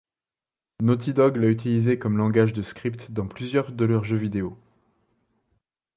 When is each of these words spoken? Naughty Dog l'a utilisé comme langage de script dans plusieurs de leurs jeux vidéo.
Naughty 0.81 1.13
Dog 1.13 1.35
l'a 1.37 1.47
utilisé 1.49 1.99
comme 1.99 2.17
langage 2.17 2.53
de 2.53 2.63
script 2.63 3.11
dans 3.11 3.27
plusieurs 3.27 3.71
de 3.71 3.85
leurs 3.85 4.03
jeux 4.03 4.17
vidéo. 4.17 4.57